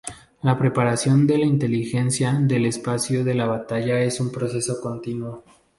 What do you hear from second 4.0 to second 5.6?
un proceso continuo.